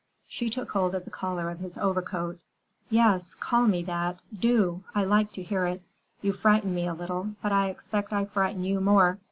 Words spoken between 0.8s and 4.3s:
of the collar of his overcoat. "Yes, call me that.